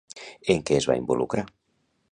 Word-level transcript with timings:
En 0.53 0.63
què 0.69 0.79
es 0.79 0.89
va 0.93 0.97
involucrar? 1.03 1.47